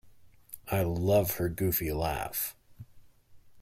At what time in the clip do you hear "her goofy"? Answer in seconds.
1.35-1.91